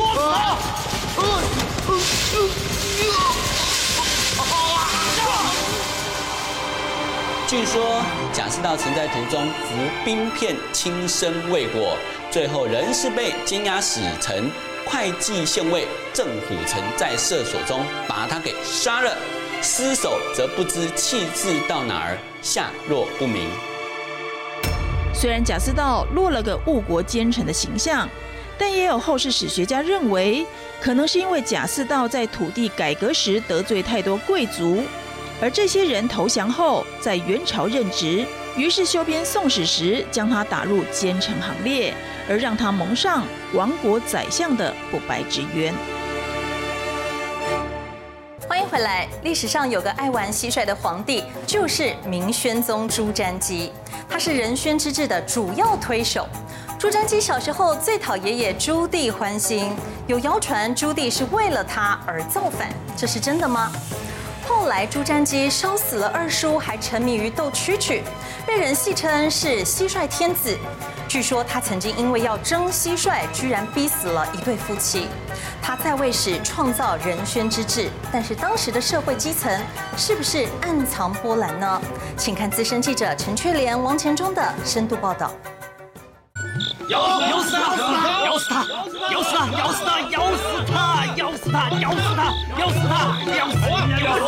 [7.46, 8.02] 据说
[8.32, 11.98] 贾似道曾在途中服冰片轻生未果，
[12.34, 14.50] 最后仍是被监押使臣
[14.88, 19.16] 会稽县尉郑虎臣在厕所中把他给杀了，
[19.62, 23.48] 尸首则不知弃置到哪儿，下落不明。
[25.14, 28.10] 虽然贾似道落了个误国奸臣的形象。
[28.56, 30.46] 但也有后世史学家认为，
[30.80, 34.84] 可能是因为贾似道在土地改革时得罪太多贵族，
[35.42, 38.24] 而这些人投降后在元朝任职，
[38.56, 41.92] 于是修编《宋史》时将他打入奸臣行列，
[42.30, 45.74] 而让他蒙上亡国宰相的不白之冤。
[48.48, 49.08] 欢迎回来。
[49.24, 53.72] 历史上有个爱玩蟋蟀的皇帝，就是明宣宗朱瞻基，
[54.08, 56.30] 他是仁宣之治的主要推手。
[56.78, 59.76] 朱瞻基小时候最讨爷爷朱棣欢心，
[60.06, 63.72] 有谣传朱棣是为了他而造反，这是真的吗？
[64.48, 68.02] 后来朱瞻基烧死了二叔，还沉迷于斗蛐蛐，
[68.46, 70.58] 被人戏称是蟋蟀天子。
[71.08, 75.08] 据说他曾经因为要争蟋蟀，居然逼死了一对夫妻。
[75.62, 79.58] 他在位时创造仁宣之治，但是当时的社会基层
[79.96, 81.82] 是不是暗藏波澜呢？
[82.18, 85.32] 请看资深记者陈雀莲、王前忠的深度报道。
[86.90, 88.26] 咬咬死他！
[88.26, 88.60] 咬死他！
[88.60, 88.66] 咬死他！
[89.12, 89.48] 咬死他！
[89.58, 90.02] 咬死他！
[90.12, 90.63] 咬死
[91.74, 91.80] 他！
[91.80, 92.34] 咬死他！
[92.60, 92.96] 咬死他！
[94.04, 94.24] 咬死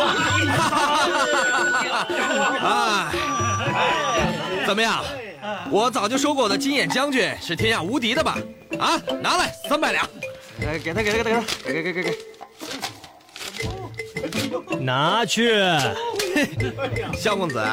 [2.60, 3.10] 他！
[4.66, 5.04] 怎么样？
[5.70, 8.36] 我早就说过我的金眼将军是天下无敌的吧？
[8.80, 10.08] 啊，拿来三百两！
[10.60, 12.16] 给给他，给他，给他，给给给给给！
[14.80, 15.54] 拿去！
[17.16, 17.64] 萧公子，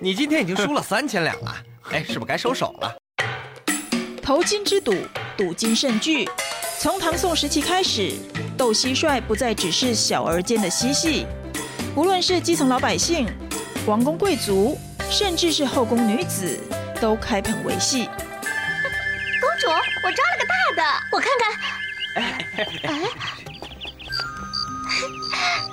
[0.00, 1.56] 你今天已经输了三千两了，
[1.90, 2.94] 哎，是不是该收手了？
[4.22, 4.94] 投金之赌，
[5.36, 6.28] 赌金甚巨。
[6.78, 8.12] 从唐宋时期开始，
[8.56, 11.26] 斗蟋蟀不再只是小儿间的嬉戏，
[11.94, 13.26] 无论是基层老百姓、
[13.86, 14.78] 王公贵族，
[15.10, 16.60] 甚至是后宫女子，
[17.00, 18.04] 都开盆为戏。
[19.40, 19.68] 公主，
[20.04, 21.50] 我抓了个大的，我看看。
[22.92, 23.02] 哎，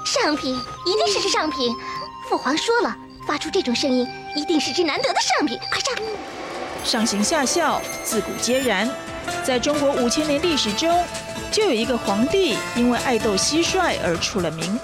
[0.05, 1.75] 上品，一定是只上品。
[2.29, 2.95] 父皇说了，
[3.27, 5.59] 发出这种声音，一定是只难得的上品。
[5.69, 5.95] 快上！
[6.85, 8.89] 上行下效，自古皆然。
[9.43, 11.03] 在中国五千年历史中，
[11.51, 14.79] 就有一个皇帝因为爱斗蟋蟀而出了名。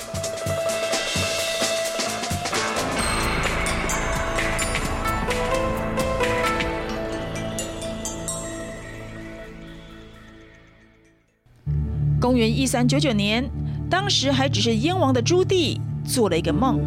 [12.21, 13.49] 公元一三九九年，
[13.89, 16.77] 当时还只是燕王的朱棣做了一个梦。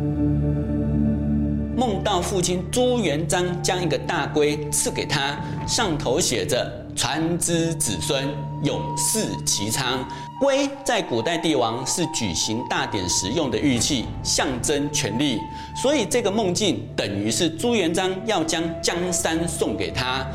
[1.75, 8.29] 梦到父亲朱元璋将一个大龟赐给他，上头写着“传之子孙，
[8.63, 10.07] 永世其昌”。
[10.41, 15.39] 龟在古代帝王是举行大典时用的玉器，象征权力，
[15.81, 20.27] 所以这个梦境等于是朱元璋要将江山送给他。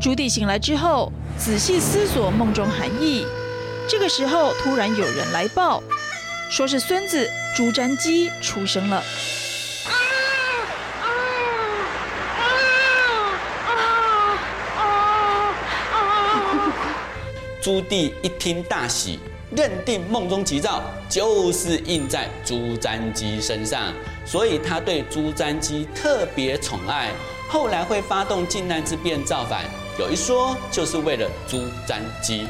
[0.00, 3.26] 朱棣醒来之后，仔细思索梦中含义。
[3.86, 5.82] 这个时候，突然有人来报。
[6.50, 9.02] 说是孙子朱瞻基出生了。
[17.60, 19.18] 朱棣一听大喜，
[19.50, 23.92] 认定梦中吉兆就是印在朱瞻基身上，
[24.24, 27.10] 所以他对朱瞻基特别宠爱。
[27.48, 29.64] 后来会发动靖难之变造反，
[29.98, 32.46] 有一说就是为了朱瞻基。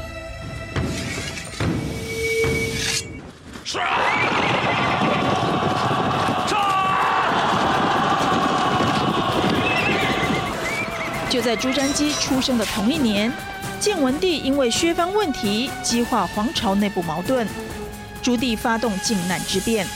[11.29, 13.31] 就在朱瞻基出生的同一年，
[13.79, 17.47] 建文帝因为削藩问题激化皇朝内部矛盾，
[18.21, 19.87] 朱棣发动靖难之变。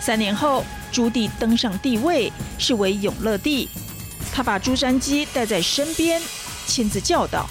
[0.00, 3.68] 三年后，朱棣登上帝位，是为永乐帝。
[4.34, 6.20] 他把朱瞻基带在身边，
[6.66, 7.46] 亲自教导：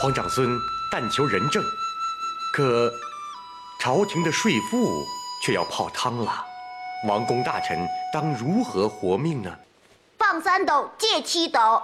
[0.00, 0.48] 皇长孙
[0.92, 1.60] 但求仁政。
[2.52, 2.92] 可
[3.80, 5.04] 朝廷的税赋
[5.44, 6.44] 却要泡汤了，
[7.08, 9.52] 王公大臣当如何活命呢？
[10.16, 11.82] 放三斗，借七斗。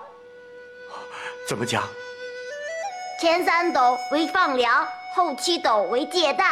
[1.47, 1.85] 怎么讲？
[3.21, 6.45] 前三斗为放粮，后七斗为借贷。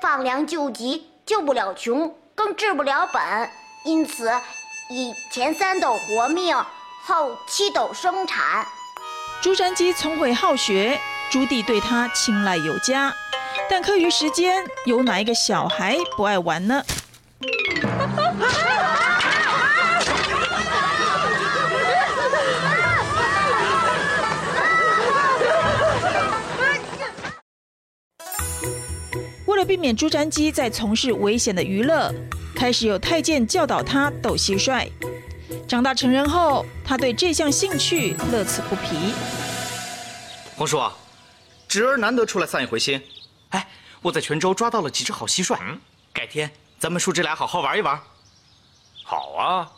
[0.00, 3.50] 放粮救急，救不了穷，更治不了本。
[3.84, 4.30] 因此，
[4.90, 6.56] 以前三斗活命，
[7.04, 8.64] 后七斗生产。
[9.42, 13.12] 朱瞻基聪慧好学，朱棣对他青睐有加。
[13.68, 16.82] 但课余时间，有哪一个小孩不爱玩呢？
[29.68, 32.10] 避免朱瞻基在从事危险的娱乐，
[32.56, 34.90] 开始有太监教导他斗蟋蟀。
[35.68, 39.12] 长大成人后，他对这项兴趣乐此不疲。
[40.56, 40.80] 皇叔，
[41.68, 42.98] 侄儿难得出来散一回心。
[43.50, 43.68] 哎，
[44.00, 45.78] 我在泉州抓到了几只好蟋蟀，嗯，
[46.14, 48.00] 改天咱们叔侄俩好好玩一玩。
[49.04, 49.70] 好啊，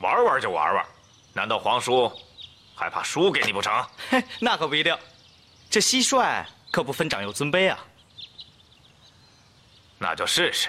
[0.00, 0.84] 玩玩就玩玩，
[1.32, 2.12] 难道皇叔
[2.74, 3.72] 还怕输给你不成？
[4.10, 4.94] 嘿，那可不一定，
[5.70, 7.78] 这蟋蟀可不分长幼尊卑啊。
[10.02, 10.66] 那就试试，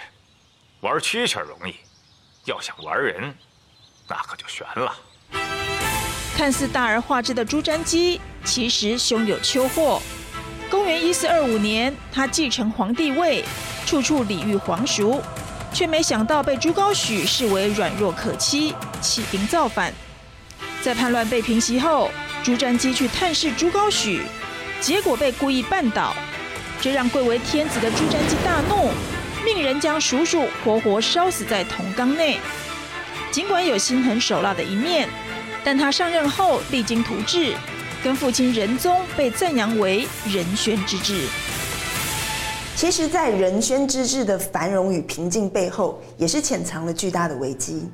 [0.82, 1.74] 玩蛐蛐容易，
[2.44, 3.34] 要想玩人，
[4.06, 4.94] 那可就悬了。
[6.36, 10.02] 看似大而化之的朱瞻基，其实胸有丘壑。
[10.70, 13.46] 公元一四二五年，他继承皇帝位，
[13.86, 15.22] 处处礼遇皇叔，
[15.74, 19.94] 却没想到被朱高煦视为软弱可欺，起兵造反。
[20.82, 22.12] 在叛乱被平息后，
[22.44, 24.24] 朱瞻基去探视朱高煦，
[24.82, 26.14] 结果被故意绊倒，
[26.82, 28.92] 这让贵为天子的朱瞻基大怒。
[29.44, 32.40] 命人将叔叔活活烧死在铜缸内。
[33.32, 35.08] 尽管有心狠手辣的一面，
[35.64, 37.54] 但他上任后励精图治，
[38.04, 41.28] 跟父亲仁宗被赞扬为仁宣之治。
[42.76, 47.90] 其实，在仁宣之治的繁荣与平静背后，也是潜藏了巨大的危机。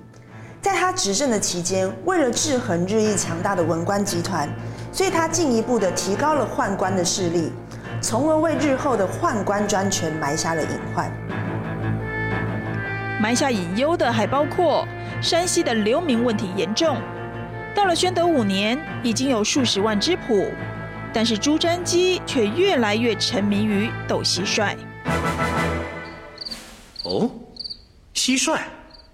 [0.61, 4.49] 在他执政的期间，为了制衡日益强大的文官集团，
[4.91, 7.51] 所以他进一步的提高了宦官的势力。
[8.01, 11.11] 从而为日后的宦官专权埋下了隐患。
[13.19, 14.87] 埋下隐忧的还包括
[15.21, 16.97] 山西的流民问题严重。
[17.75, 20.51] 到了宣德五年，已经有数十万之谱，
[21.13, 24.75] 但是朱瞻基却越来越沉迷于斗蟋蟀。
[27.03, 27.29] 哦，
[28.13, 28.59] 蟋蟀，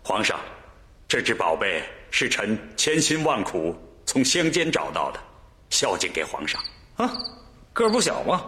[0.04, 0.40] 皇上，
[1.08, 3.76] 这只宝贝是臣千辛万苦
[4.06, 5.20] 从乡间找到的，
[5.70, 6.62] 孝敬给皇上。
[6.96, 7.12] 啊，
[7.74, 8.44] 个儿不小吗？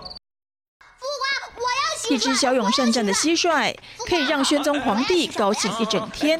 [2.10, 3.74] 一只骁勇善战的蟋蟀，
[4.08, 6.39] 可以让宣宗皇帝高兴一整天，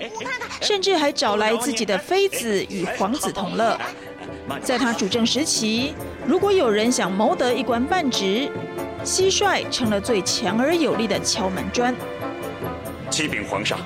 [0.62, 3.80] 甚至还找来自己的妃子与皇子同乐。
[4.62, 5.94] 在他主政时期，
[6.26, 8.50] 如果有人想谋得一官半职，
[9.04, 11.96] 蟋蟀成了最强而有力的敲门砖。
[13.10, 13.80] 启禀皇上，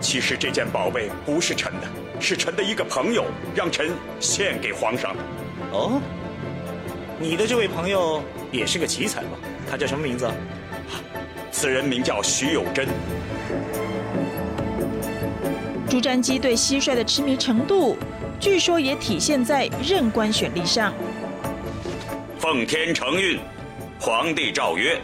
[0.00, 1.88] 其实这件宝贝不是臣的，
[2.20, 3.24] 是臣的一个朋友
[3.54, 3.90] 让臣
[4.20, 5.22] 献给皇上的。
[5.72, 6.00] 哦，
[7.18, 8.22] 你的这位朋友
[8.52, 9.38] 也是个奇才吧？
[9.70, 10.30] 他叫什么名字？
[11.50, 12.86] 此人名叫徐有贞。
[15.88, 17.96] 朱瞻基对蟋蟀的痴迷程度，
[18.38, 20.92] 据说也体现在任官选例上。
[22.38, 23.38] 奉天承运，
[23.98, 25.00] 皇帝诏曰：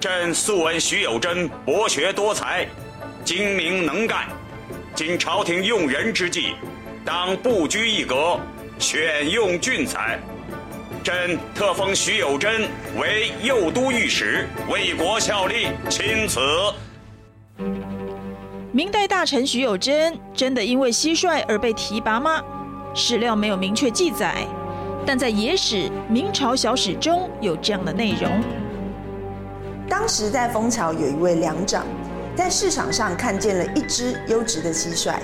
[0.00, 2.66] 朕素闻徐有贞博学多才，
[3.24, 4.26] 精明能干。
[4.94, 6.54] 今朝廷用人之际，
[7.04, 8.40] 当不拘一格，
[8.78, 10.18] 选用俊才。
[11.02, 16.38] 朕特封徐有贞为右都御史，为国效力，钦此。
[18.70, 22.40] 明代大臣徐有贞真的因为蟋蟀而被提拔吗？
[22.94, 24.46] 史料没有明确记载，
[25.04, 25.76] 但在野史
[26.08, 28.30] 《明朝小史》中有这样的内容。
[29.88, 31.84] 当时在枫桥有一位良长，
[32.36, 35.16] 在市场上看见了一只优质的蟋蟀，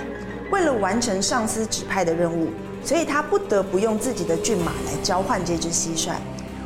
[0.51, 2.49] 为了完成上司指派的任务。
[2.83, 6.11] 所以他不得不用自己的骏马来交换这只蟋蟀。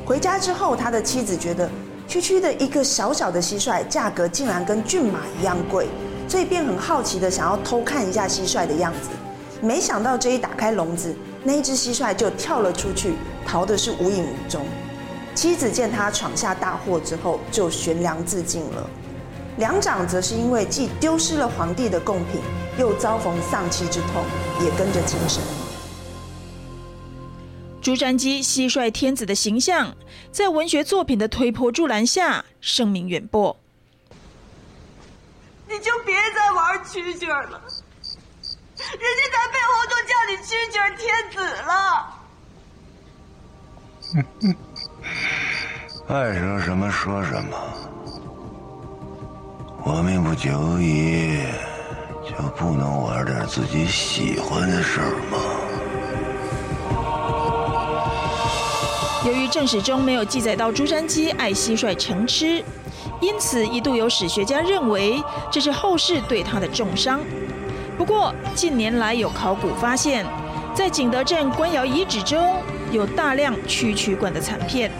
[0.05, 1.70] 回家之后，他的妻子觉得
[2.07, 5.88] 区区的一个小小的蟋蟀，价格竟然跟骏马一样贵，
[6.28, 9.09] 所以便很好奇的想要偷看一下蟋蟀的样子。
[9.61, 13.14] 没想到这一打开笼子，那一只蟋蟀就跳了出去，
[13.45, 14.66] 逃的是无影无踪。
[15.34, 18.89] 妻子见他闯下大祸之后，就悬梁自尽了。
[19.57, 22.41] 梁长则是因为既丢失了皇帝的贡品，
[22.78, 24.24] 又遭逢丧妻之痛，
[24.64, 25.41] 也跟着轻生。
[27.84, 29.94] 朱瞻基蟋蟀天子的形象，
[30.32, 33.60] 在文学作品的推波助澜下，声名远播。
[35.68, 37.62] 你就别再玩蛐蛐了，
[38.78, 41.76] 人家在背后都叫你蛐蛐天子了。
[46.08, 47.58] 爱说什么说什么。
[49.84, 51.44] 我命不久矣，
[52.26, 55.53] 就不能玩点自己喜欢的事儿吗？
[59.26, 62.61] 由于正史中没有记载到朱瞻基爱蟋蟀成痴，
[63.21, 67.21] 因此一度有史学家认为这是后世对他的重伤。
[67.97, 70.26] 不过近年来有考古发现，
[70.76, 72.57] 在景德镇官窑遗址中
[72.91, 74.91] 有大量蛐蛐罐的残片。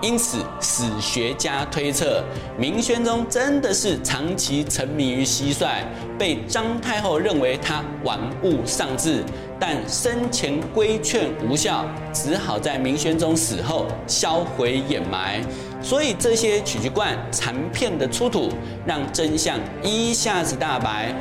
[0.00, 2.22] 因此，史学家推测，
[2.56, 5.82] 明宣宗真的是长期沉迷于蟋蟀，
[6.16, 9.24] 被张太后认为他玩物丧志，
[9.58, 15.40] 但生前规劝无效，只好在明宣宗死后销毁掩埋。
[15.82, 18.52] 所以，这些蛐蛐罐残片的出土，
[18.86, 21.12] 让真相一下子大白。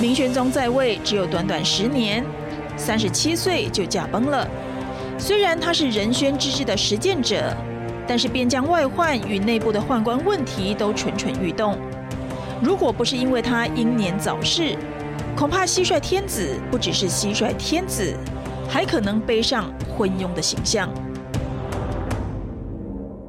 [0.00, 2.24] 明宣宗在位只有短短十年，
[2.76, 4.48] 三十七岁就驾崩了。
[5.18, 7.54] 虽然他是仁宣之治的实践者，
[8.06, 11.78] 但是边疆外患与内部的宦官问题都蠢蠢欲动。
[12.62, 14.76] 如果不是因为他英年早逝，
[15.36, 18.14] 恐怕蟋蟀天子不只是蟋蟀天子，
[18.68, 20.88] 还可能背上昏庸的形象。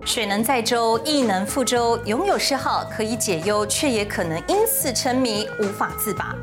[0.05, 1.99] 水能载舟，亦能覆舟。
[2.05, 6.33] 拥有嗜好可以解忧，却也可能因此沉迷，无法自拔。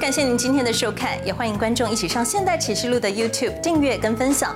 [0.00, 4.54] 感谢您今天的收看，也欢迎观众一起上《现代启示录》的 YouTube 订阅跟分享。